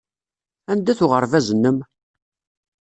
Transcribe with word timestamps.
Anda-t 0.71 0.99
uɣerbaz-nnem? 1.05 1.77